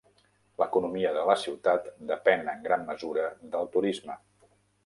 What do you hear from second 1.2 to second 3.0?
la ciutat depèn en gran